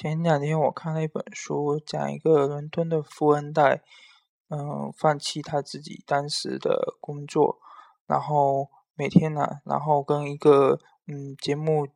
[0.00, 3.82] 前两天我看了一本书，讲一个伦敦的富二代，
[4.48, 7.58] 嗯，放弃他自己当时的工作，
[8.06, 11.88] 然后每天呢，然后跟一个嗯节目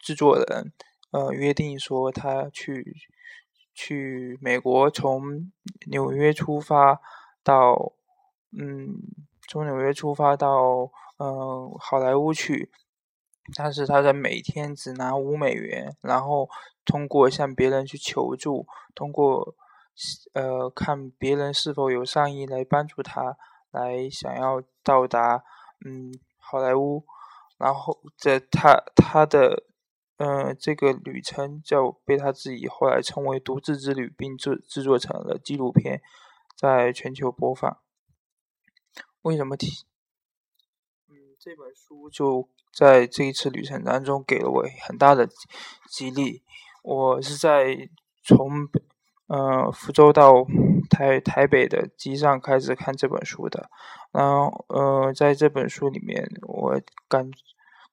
[0.00, 0.72] 制作人，
[1.12, 2.96] 呃，约定说他去
[3.72, 5.52] 去美国，从
[5.86, 7.00] 纽约出发
[7.44, 7.92] 到
[8.50, 8.96] 嗯，
[9.48, 12.72] 从纽约出发到嗯好莱坞去。
[13.54, 16.48] 但是他在每天只拿五美元，然后
[16.84, 19.54] 通过向别人去求助，通过
[20.32, 23.36] 呃看别人是否有善意来帮助他，
[23.70, 25.44] 来想要到达
[25.84, 27.04] 嗯好莱坞，
[27.58, 29.64] 然后在他他的
[30.16, 36.00] 呃这个旅程就被他自己后来称为独自之旅，并制制作成了纪录片，
[36.56, 37.78] 在全球播放。
[39.22, 39.84] 为什么提？
[41.44, 42.48] 这本书就。
[42.76, 45.28] 在这一次旅程当中，给了我很大的
[45.88, 46.42] 激励。
[46.82, 47.88] 我是在
[48.24, 48.68] 从
[49.28, 50.44] 呃福州到
[50.90, 53.70] 台台北的机上开始看这本书的。
[54.10, 57.30] 然后呃，在这本书里面，我感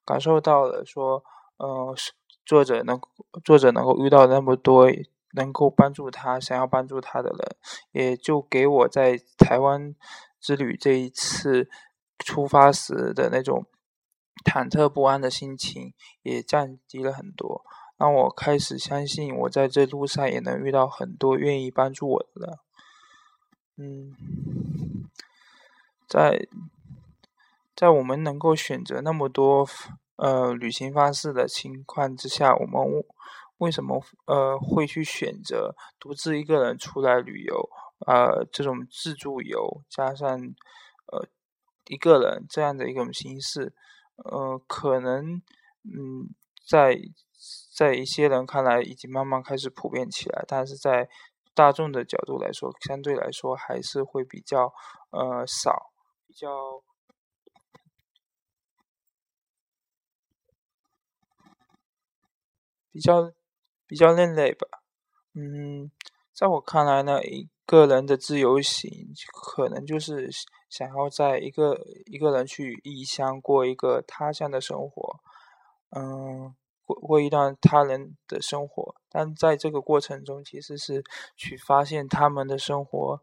[0.04, 1.24] 感受到了说，
[1.58, 1.96] 呃，
[2.44, 3.00] 作者能
[3.44, 4.92] 作者能够遇到那么多
[5.34, 7.56] 能够帮助他、想要帮助他的人，
[7.92, 9.94] 也就给我在台湾
[10.40, 11.70] 之旅这一次
[12.22, 13.66] 出发时的那种。
[14.44, 17.64] 忐忑不安的心情也降低了很多，
[17.98, 22.58] 让我开始相信，我在这路上也能遇到很多愿意帮助我的人。
[23.78, 24.16] 嗯，
[26.08, 26.48] 在
[27.76, 29.68] 在我们能够选择那么多
[30.16, 32.82] 呃旅行方式的情况之下，我们
[33.58, 37.70] 为什么呃会去选择独自一个人出来旅游？
[38.08, 40.28] 呃，这种自助游加上
[41.12, 41.28] 呃
[41.88, 43.74] 一个人这样的一种形式。
[44.24, 45.42] 呃，可能，
[45.84, 46.30] 嗯，
[46.68, 46.96] 在
[47.76, 51.10] 在一些人看来已经慢慢开始普遍起来，但是在
[51.56, 54.72] 大众的角度来说，相对来说还是会比较
[55.10, 55.92] 呃少，
[56.28, 56.84] 比较
[62.92, 63.32] 比较
[63.88, 64.68] 比较另类吧。
[65.34, 65.90] 嗯，
[66.34, 68.90] 在我看来呢，一个人的自由行
[69.32, 70.30] 可能就是。
[70.72, 75.20] 想要在一个一个人去异乡过一个他乡的生活，
[75.90, 76.56] 嗯，
[76.86, 81.04] 过过一段他人的生活，但在这个过程中，其实是
[81.36, 83.20] 去发现他们的生活，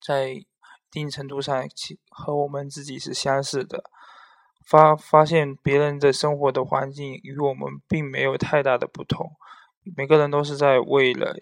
[0.00, 0.46] 在一
[0.88, 3.82] 定程度上，其和我们自己是相似的，
[4.64, 9.32] 发发现别人的生活的环境与我们并没有太大的不同，
[9.96, 11.36] 每个人都是在为了，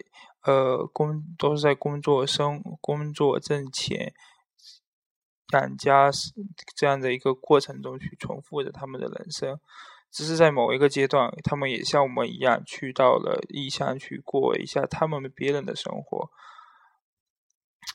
[0.45, 4.13] 呃，工都是在工作生工作挣钱。
[5.53, 6.09] 养家
[6.75, 9.59] 这样的一个过程中去重复着他们的人生，
[10.11, 16.29] 只是在某一个阶段，他们也像我们一样去到了异乡去过一下他们别人的生活。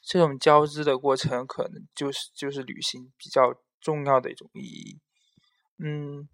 [0.05, 5.01] 这种交织的过程，可能就是就是旅行比较重要的一种意义。
[5.79, 6.29] 嗯，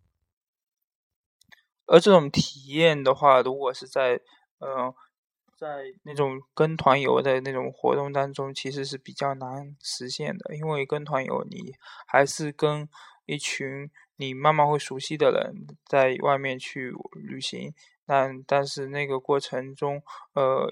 [1.87, 4.21] 而这种体验的话，如果是在
[4.61, 4.95] 嗯。
[5.57, 11.73] 在那种跟团游的那种活动当中，其实是比较难实现的，因为跟团游你
[12.07, 12.89] 还是跟
[13.25, 17.73] 一群你慢慢会熟悉的人在外面去旅行，
[18.05, 20.03] 但但是那个过程中，
[20.35, 20.69] 呃，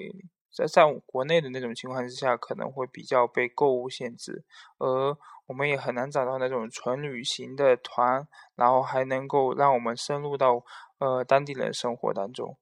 [0.53, 4.45] 在在国内的那种情况之下，可能会比较被购物限制，
[4.79, 5.17] 而
[5.47, 10.63] 我们也很难找到那种纯旅行的团，然后还能够让我们深入到
[10.99, 12.57] 呃当地人生活当中。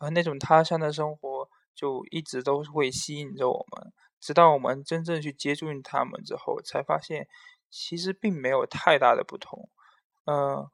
[0.00, 7.28] 而那种他乡的生活，就一直都会吸引着我们，直到我们真正去接触他们之后，才发现
[7.70, 9.68] 其实并没有太大的不同。
[10.24, 10.68] 嗯，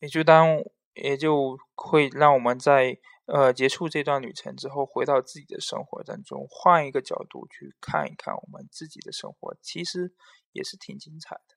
[0.00, 0.58] 也就当
[0.94, 10.14] 也就会让我们在呃结束这段旅程之后，回到自己的生活当中，换一个角度去看一看我们自己的生活，其实
[10.52, 11.56] 也是挺精彩的。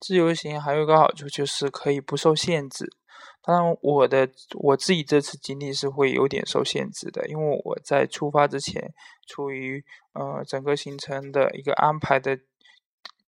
[0.00, 2.96] 自由行还有一个好处就是可以不受限制。
[3.44, 8.94] 当然，我的我自己这次经历是会有点受限制的，因为我在出发之前，
[9.26, 12.38] 出于呃整个行程的一个安排的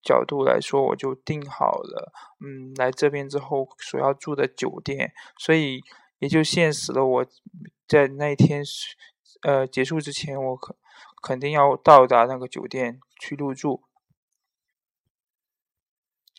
[0.03, 5.81] 角度来说，我就定好了，嗯，来这边之后所要住的酒店，所以
[6.21, 7.27] 也就限死了我
[7.89, 8.63] 在那一天
[9.43, 10.77] 呃结束之前，我肯
[11.23, 13.83] 肯定要到达那个酒店去入住。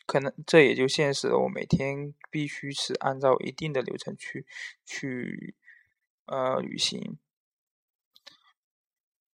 [0.06, 4.46] 可能这也就现实了，我每天必须是按照一定的流程去
[4.86, 5.56] 去
[6.26, 7.18] 呃旅行。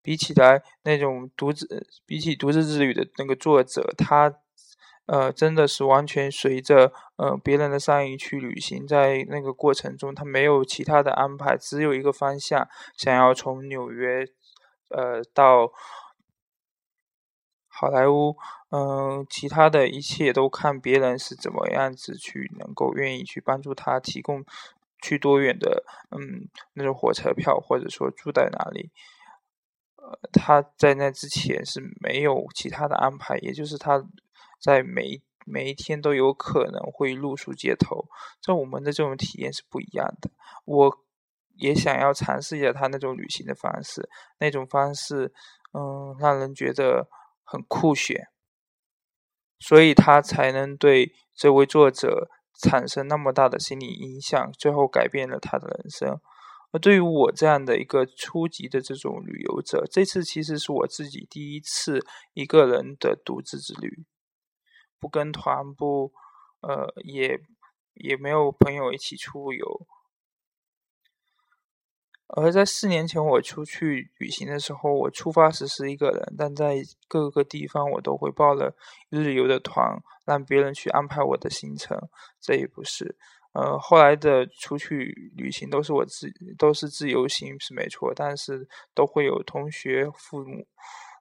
[0.03, 4.35] 比起来那种独自比起独自之旅的那个作者，他
[5.05, 14.27] 呃，真的是完全随着呃别人的善意去旅行，在那个过程中，他没有其他的安排，只有一个方向，想要从纽约
[14.89, 15.71] 呃到
[17.81, 18.37] 好莱坞，
[18.69, 24.45] 嗯，其他的一切都看别人是怎么样子去能够愿意去帮助他提供
[25.01, 28.91] 去多远的嗯那种火车票，或者说住在哪里。
[29.97, 34.05] 呃，他在那之前是没有其他的安排，也就是他。
[34.63, 38.05] 在每每一天都有可能会露宿街头，
[38.43, 40.31] 在我们的这种体验是不一样的。
[40.67, 40.99] 我
[41.57, 44.07] 也想要尝试一下他那种旅行的方式，
[44.39, 45.33] 那种方式，
[45.73, 47.09] 嗯，让人觉得
[47.51, 48.29] 很酷炫，
[49.59, 52.31] 所以他才能对这位作者
[52.63, 56.21] 产生那么大的心理影响，最后改变了他的人生。
[56.71, 64.05] 而对于我这样的一个初级的这种旅游者，这次其实是我自己第一次一个人的独自之旅。
[65.01, 66.13] 不跟团，不，
[66.61, 67.41] 呃，也
[67.95, 69.87] 也没有朋友一起出游。
[72.37, 76.77] 而在四年前我出去旅行的时候，我出发时是一个人，但在
[77.09, 78.75] 各个地方我都会报了
[79.09, 81.99] 日游的团，让别人去安排我的行程。
[82.41, 83.17] 这也不是，
[83.53, 90.67] 呃，后来的出去旅行都是我自都是自由行是没错，但是都会有同学、父母，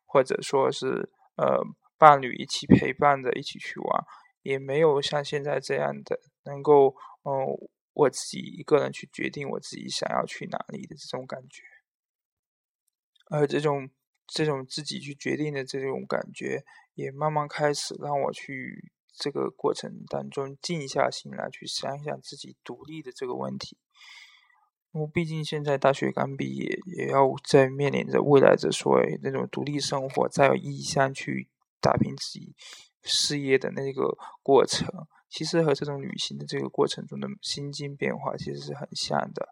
[0.06, 1.62] 或者说是呃。
[2.00, 4.06] 伴侣一起陪伴着一起去玩，
[4.42, 6.96] 也没有像现在这样的能够，
[7.26, 7.44] 嗯，
[7.94, 11.64] 我自己一个人去决定我自己想要去哪里的这种感觉。
[13.30, 13.90] 而这种
[14.28, 16.64] 这种自己去决定的这种感觉，
[16.94, 23.78] 也慢慢开始让我去这个过程当中静下心来，去想想自己独立的这个问题。
[24.92, 31.50] 我毕竟现在大学刚毕业，也要在面临着未来的所谓那种独立生活，再有异乡去。
[31.82, 32.54] 打拼自己
[33.04, 39.50] 事业的那个过程，其实和这种旅行的这个过程中的心境变化其实是很像的。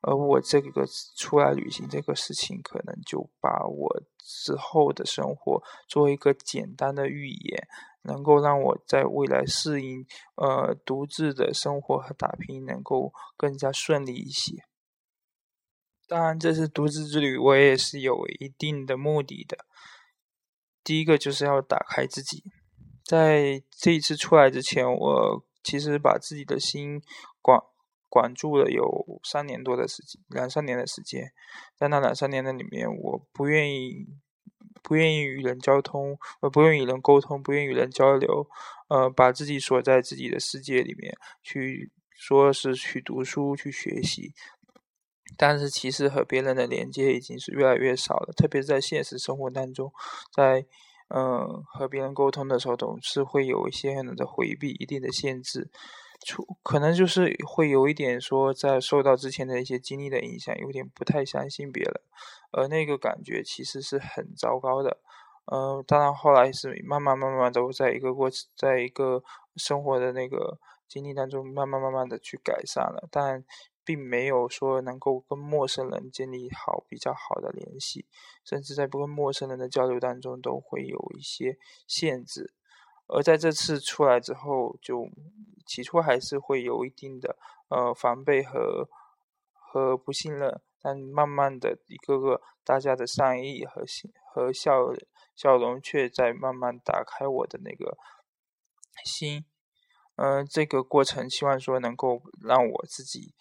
[0.00, 0.86] 而我这个
[1.16, 7.66] 出来旅行这个事情，可能就把我之后的生活做一个简单的预演，
[8.02, 10.06] 能够让我在未来适应
[10.36, 14.62] 呃独自的生活和打拼，能够更加顺利一些。
[16.06, 19.66] 当然，这次独自之旅，我也是有一定的目的的。
[20.84, 22.44] 第一个就是要打开自己，
[23.08, 27.00] 在这一次出来之前，我其实把自己的心
[27.40, 27.58] 管
[28.10, 31.32] 管住了有三年多的时间，两三年的时间，
[31.74, 34.06] 在那两三年的里面，我不愿意
[34.82, 38.46] 不愿意与人交通，呃不愿意与人沟通，不愿意与人交流，
[38.90, 44.34] 呃，把自己锁在自己的世界里面，去说是去读书去学习。
[45.38, 49.90] 但是其实和别人的连接已经是越来越少了，特别是在现实生活当中，
[50.30, 50.66] 在
[51.08, 55.70] 嗯和别人沟通的时候，总是会有一些很多的回避，一定的限制，
[56.26, 62.00] 出可能就是会有一点说，在受到之前的一些经历的影响，有点不太相信别人，
[62.52, 64.98] 而那个感觉其实是很糟糕的。
[65.50, 69.22] 嗯，当然后来是慢慢慢慢都在一个过，在一个
[69.56, 73.44] 生活的那个经历当中，慢慢慢慢的去改善了，但。
[73.88, 78.04] 并没有说能够跟陌生人建立好比较好的联系，
[78.44, 81.56] 甚至在不跟陌生人的交流当中都会有一些
[81.86, 82.52] 限制。
[83.06, 85.08] 而在这次出来之后，就
[85.64, 87.38] 起初还是会有一定的
[87.70, 88.90] 呃防备和
[89.54, 94.92] 和不信任，但慢慢的一个个大家的善意和心和笑
[95.34, 97.96] 笑容，却在慢慢打开我的那个
[99.02, 99.46] 心。
[100.16, 103.34] 嗯，这个过程希望说能够让我自己。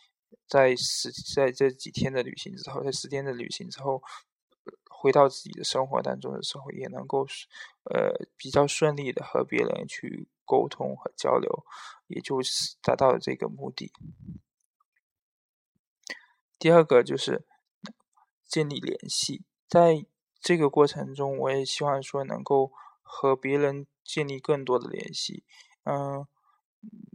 [0.47, 4.01] 在十在这几天的旅行之后，在十天的旅行之后，
[4.89, 7.27] 回到自己的生活当中的时候，也能够
[7.83, 11.65] 呃比较顺利的和别人去沟通和交流，
[12.07, 13.91] 也就是达到了这个目的。
[16.57, 17.45] 第二个就是
[18.47, 20.05] 建立联系，在
[20.39, 25.43] 这个过程中，我也希望说能够和别人建立更多的联系，
[25.83, 26.25] 嗯。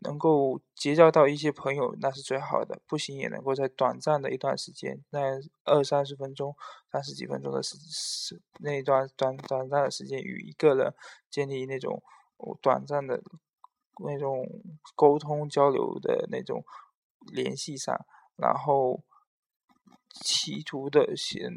[0.05, 2.81] 能够结交到一些朋友，那是最好的。
[2.87, 6.57] 不行，也能够在短暂的一段时间，那二三十分钟、
[6.91, 10.93] 三十几分钟的时时那一段短短暂的时间，与一个人
[11.31, 12.03] 建立那种
[12.61, 13.23] 短暂的
[14.05, 14.45] 那种
[14.97, 16.65] 沟通交流的那种
[17.33, 18.05] 联系上，
[18.37, 19.05] 然后
[20.25, 21.07] 企图的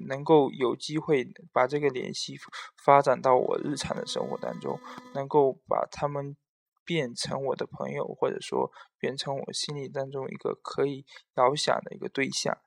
[0.08, 2.38] 能够有机会把这个联系
[2.78, 4.80] 发展到我日常的生活当中，
[5.16, 6.38] 能够把他们。
[6.86, 12.58] 变成我的朋友，或者说变成我心里当中一个可以遥想的一个对象，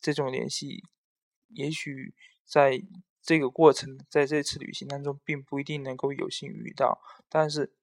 [0.00, 0.84] 这种联系，
[1.48, 2.14] 也许
[2.44, 2.82] 在
[3.22, 7.74] 这个过程在这次旅行当中并不一定能够有幸遇到，但是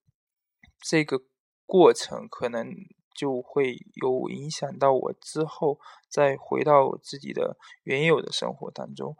[0.80, 1.24] 这个
[1.66, 2.74] 过程可能
[3.14, 9.16] 就会有影响到我之后再回到我自己的原有的生活当中，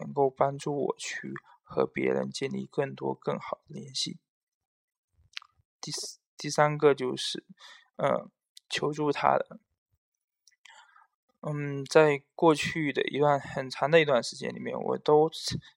[0.00, 4.18] 能够帮助我去和别人建立更多更好的联系。
[5.80, 7.44] 第四第三个就是，
[7.96, 8.28] 呃，
[8.68, 9.58] 求助他的。
[11.40, 15.30] 嗯，在过去的一段很长的一段时间里面，我都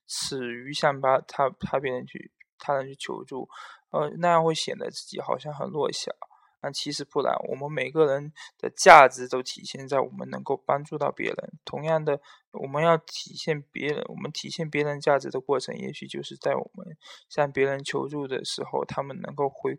[0.06, 3.48] 耻于向他他他别人去他人去求助，
[3.90, 6.10] 呃，那样会显得自己好像很弱小。
[6.62, 11.52] 但其实不然，我们每个人的价值都体现在我们能够帮助到别人。
[11.64, 12.20] 同样的，
[12.52, 16.96] 我们要体现别人，我们体现别人价值的过程，也许就是在我们
[17.28, 19.76] 向别人求助的时候，他们能够回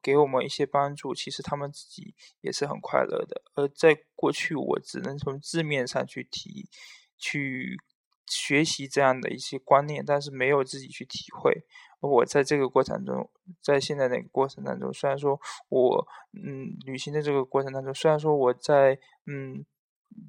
[0.00, 3.42] 给我们一些帮助，其实他们自己也是很快乐的。
[3.54, 6.68] 而在过去，我只能从字面上去提，
[7.18, 7.76] 去
[8.26, 11.64] 学习这样的一些观念，但是没有自己去体会。
[12.08, 13.30] 我在这个过程中，
[13.62, 19.64] 在现在那个过程当中，虽然说我嗯旅行的这个过程当中，虽然说我在嗯，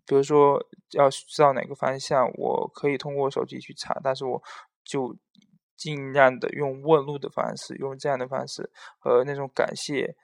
[0.05, 4.41] 比如说要知道哪个方向，我可以通过手机去查，但是我
[4.83, 5.15] 就
[5.75, 10.15] 尽量的用问路的方式，用这样的方式和那种感谢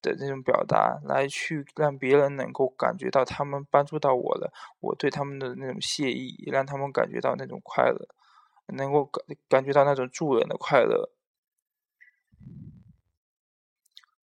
[0.00, 8.08] 的那种表达，来去让别人能够感觉到他们帮助到我了，我对他们的那种谢意，也让他们感觉到那种快乐。
[8.66, 11.10] 能够感感觉到那种助人的快乐。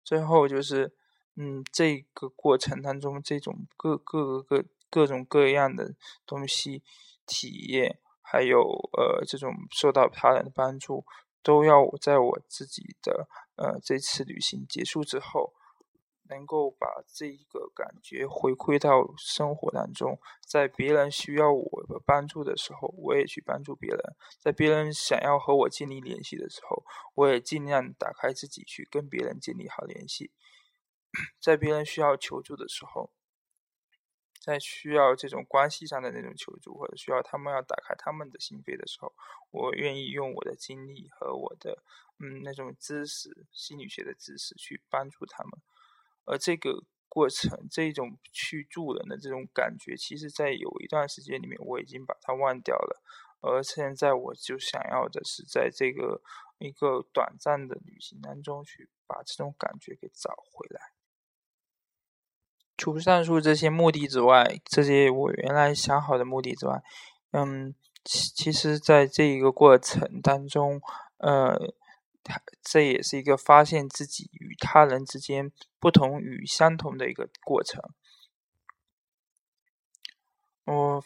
[0.03, 0.95] 最后就是，
[1.35, 5.93] 嗯，这个过程当中，这种各各个各各种各样的
[6.25, 6.83] 东西
[7.25, 8.61] 体验，还有
[8.97, 11.05] 呃，这种受到他人的帮助，
[11.43, 15.53] 都要在我自己的呃这次旅行结束之后。
[16.29, 23.99] 能够把这一个感觉回馈到生活当中，在别人需要我的帮助的时候，我也去帮助别人；
[24.39, 30.31] 在别人想要和我建立联系的时候，我也尽量打开自己去跟别人建立好联系。
[31.41, 33.11] 在别人需要求助的时候，
[34.39, 39.11] 在需要这种关系上的那种求助，或者需要他们要打开他们的心扉的时候，
[39.49, 41.83] 我愿意用我的经历和我的
[42.19, 45.51] 嗯那种知识，心理学的知识去帮助他们。
[46.29, 53.01] 而这个过程，这种去助人的这种感觉，其实，在有一段时间里面，我已经把它忘掉了。
[53.41, 56.21] 而现在，我就想要的是，在这个
[56.59, 60.79] 一个短暂的旅行当中，去把这种感觉给找回来。
[62.77, 66.83] 除上述这些目的之外，这些我原来想好的目的之外，
[67.31, 70.79] 嗯，其其实，在这一个过程当中，
[71.17, 71.73] 呃。
[72.61, 77.81] 这也是一个发现自己与他人之间不同与相同的一个过程。
[80.65, 81.03] 我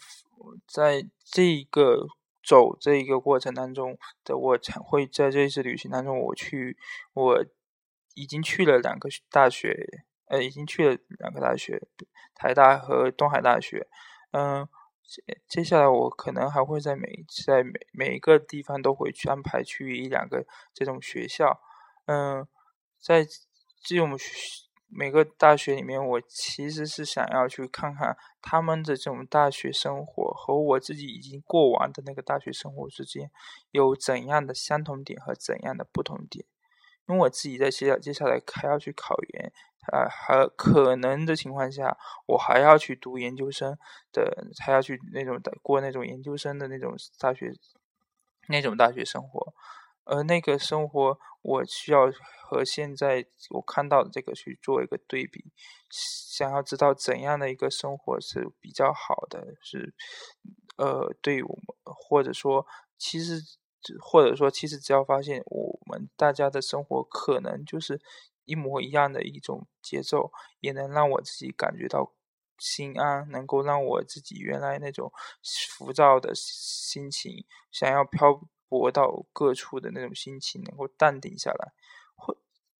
[0.67, 2.07] 在这个
[2.43, 6.77] 走这一个过程当中的，我才会在这一次旅行当中，我去，
[7.13, 7.45] 我
[8.15, 11.87] 已经去了两个大学，呃，已经去了两个大学，
[12.35, 13.87] 台大和东海大学，
[14.31, 14.67] 嗯。
[15.05, 17.07] 接接下来，我可能还会在每
[17.45, 21.59] 在每每一个地方都会去安排去一两个这种学校，
[22.05, 22.47] 嗯，
[22.99, 23.25] 在
[23.83, 24.17] 这种
[24.87, 33.31] 每个大学里面，我其实是想要去看看他们的这种大学生活和我自己已经过完的那个大学生活之间
[33.71, 36.45] 有怎样的相同点和怎样的不同点，
[37.07, 39.51] 因为我自己在接下接下来还要去考研。
[39.91, 43.77] 啊，还可能的情况下，我还要去读研究生
[44.13, 47.51] 的，还要去那种的过那种研究生的那种大学，
[48.47, 49.53] 那种大学生活，
[50.05, 52.09] 而那个生活，我需要
[52.45, 55.51] 和现在我看到的这个去做一个对比，
[55.89, 59.93] 想要知道怎样的一个生活是比较好的，是
[60.77, 62.65] 呃，对我们或者说，
[62.97, 63.41] 其实
[64.01, 68.01] 或者说，其实只要发现我们大家的生活可能就是。
[68.45, 72.11] 一模一样的一种节奏，也能让我自己感觉到
[72.59, 75.13] 心安，能够让我自己原来那种
[75.69, 81.71] 浮躁的心情，想要漂泊到各处的那种心情，能够淡定下来。
[82.15, 82.35] 或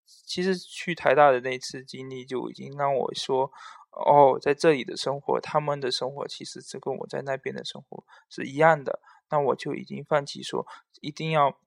[0.05, 3.49] 其实去台大的那次经历，就已经让我说，
[3.91, 8.99] 哦，在这里的生活，他们的生活其实是跟我在那边的生活是一样的。
[9.33, 10.67] 那我就已经放弃说，
[11.01, 11.57] 一定要。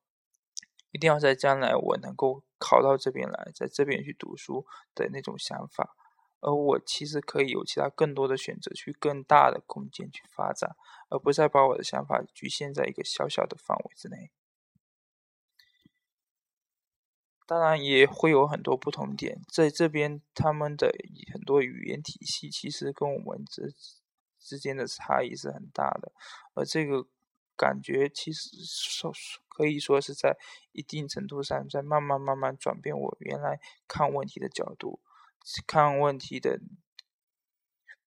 [0.91, 5.95] 一定要在将来我能够考到这边来，在这边去读书的那种想法，
[6.39, 10.75] 而我其实可以有其他更多的选择，去更大的空间去发展，
[11.09, 14.31] 而不再把我的想法局限在一个小小的范围之内。
[17.45, 20.89] 当然也会有很多不同点，在这边他们的
[21.33, 23.75] 很多语言体系其实跟我们之
[24.39, 26.13] 之间的差异是很大的，
[26.55, 27.05] 而这个
[27.57, 29.11] 感觉其实说
[29.47, 30.37] 可以说是在
[30.71, 34.99] 一定程度上在慢慢慢慢转变我原来看问题的角度，
[35.65, 36.59] 看问题的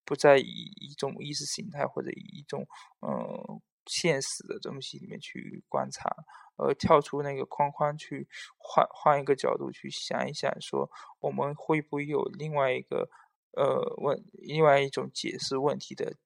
[0.04, 2.66] 不再以一种意识形态或者以一种
[3.00, 6.14] 嗯现实的东西里面去观察，
[6.56, 10.88] 而跳出那个框框去换换一个角度去想一想，说
[11.18, 13.10] 我们会不会有另外一个
[13.56, 16.16] 呃问另外一种解释问题的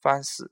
[0.00, 0.50] 方式。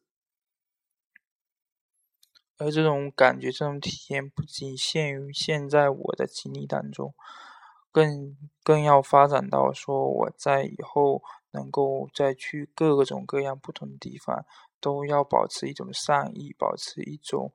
[2.59, 7.15] 而这种感觉、这种体验不仅限于现在我的经历当中，
[7.93, 14.45] 更更要发展到说我在以后能够再去各种各样不同的地方，
[14.81, 17.53] 都要保持一种善意，保持一种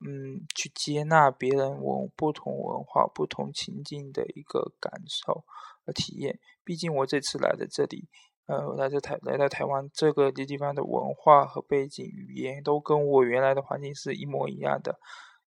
[0.00, 5.44] 嗯去接纳别人文不同文化、不同情境的一个感受
[5.84, 6.38] 和体验。
[6.62, 8.08] 毕竟我这次来的这里。
[8.46, 14.98] 呃，来自台来到台湾这个地方的文化和背景、语言都跟我原来的环境是一模一样的。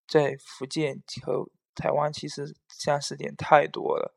[0.07, 4.15] 在福建和台湾其实相似点太多了。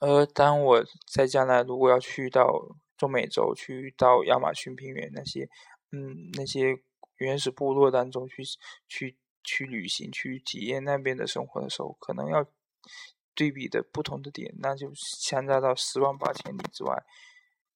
[0.00, 5.48] 而当我在将来如果要去到中美洲，去到亚马逊平原那些，
[5.92, 6.82] 嗯，那些
[7.16, 8.42] 原始部落当中去
[8.86, 12.46] 去去旅行、去体验那边的生活的时候，可能要。
[13.34, 17.02] 对比的不同的点，那就相差到十万八千里之外。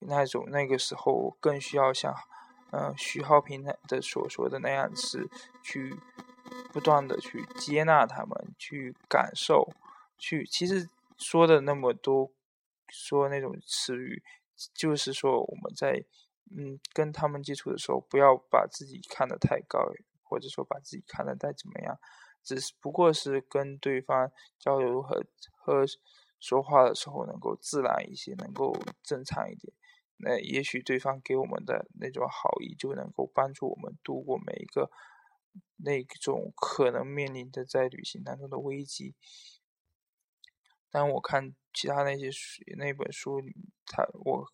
[0.01, 2.15] 那种那个时候更需要像，
[2.71, 5.29] 嗯，徐浩平的所说的那样是
[5.63, 5.97] 去
[6.73, 9.73] 不断的去接纳他们，去感受，
[10.19, 12.31] 去其实说的那么多，
[12.89, 14.23] 说那种词语，
[14.75, 16.05] 就是说我们在
[16.55, 19.81] 嗯跟他们接触的时候，不要把自己看得太高，
[20.23, 21.99] 或者说把自己看得太怎么样。
[22.47, 25.85] 只是不过是跟对方交流和和
[26.38, 28.73] 说话的时候能够自然一些，能够
[29.03, 29.75] 正常一点。
[30.19, 34.91] 那也许对方给我们的那种好意就能够帮助我们度过每一个
[35.79, 39.17] 那种可能面临的在旅行当中的危机。
[40.88, 43.41] 但我看其他那些书那本书，
[43.87, 44.47] 他我。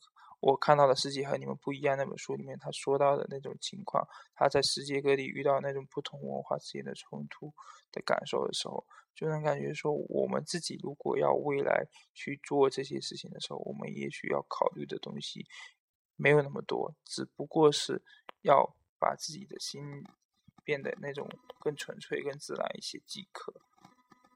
[0.42, 1.96] 我看到的世界和你们不一样。
[1.96, 7.54] 那本书里面他说到的那种情况，他在世界各地遇到那种不同文化之间的冲突
[7.92, 15.46] 的感受的时候，就能感觉说，我们自己如果要未来去做这些事情的时候，我们也许要考虑的东西
[16.16, 18.02] 没有那么多，只不过是
[18.40, 20.04] 要把自己的心
[20.64, 21.28] 变得那种
[21.60, 23.54] 更纯粹、更自然一些即可。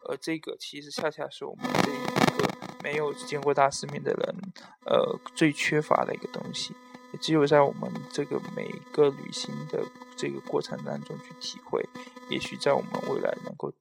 [0.09, 2.66] 而这个其实恰恰是我们这一个。
[2.87, 4.53] 没有见过大世面的人，
[4.87, 6.73] 呃，最缺乏的一个东西，
[7.13, 9.85] 也只有在我们这个每个旅行的
[10.17, 11.85] 这个过程当中去体会。
[12.31, 13.75] 也许在我们未来能够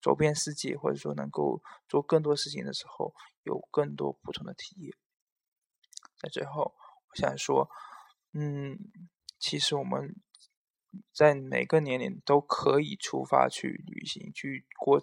[0.00, 4.92] 走遍世界，或者说能够做更多事情的时候，有更多不同的体验。
[6.18, 6.74] 在最后，
[7.10, 7.70] 我想说，
[8.32, 8.76] 嗯，
[9.38, 10.16] 其实我们
[11.14, 15.00] 在每个年龄都可以出发去旅行，去过。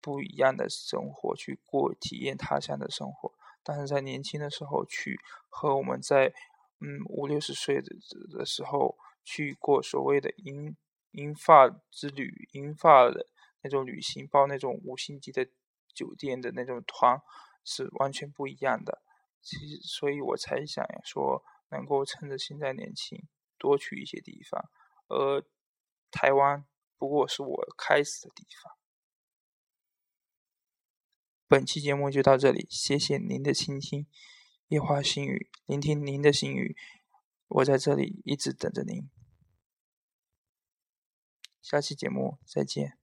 [0.00, 3.34] 不一样的生活去过，体验他乡的生活。
[3.62, 6.32] 但是在年轻的时候去，和我们在
[6.80, 7.94] 嗯五六十岁的
[8.30, 10.76] 的时候去过所谓的银
[11.12, 13.26] 银发之旅、银发的
[13.62, 15.46] 那种旅行，包那种五星级的
[15.94, 17.20] 酒店的那种团，
[17.64, 19.02] 是完全不一样的。
[19.42, 23.26] 其实，所以我才想说，能够趁着现在年轻，
[23.58, 24.70] 多去一些地方。
[25.08, 25.44] 而
[26.10, 26.64] 台湾
[26.96, 28.79] 不过是我开始的地方。
[31.50, 34.06] 本期节目就到这里，谢谢您的倾听。
[34.68, 36.76] 夜话心语，聆听您的心语，
[37.48, 39.10] 我在这里一直等着您。
[41.60, 42.99] 下期节目再见。